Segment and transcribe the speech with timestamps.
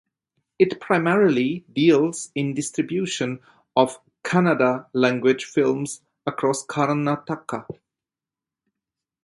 [0.57, 3.39] It primarily deals in distribution
[3.75, 7.67] of Kannada Language films across Karnataka.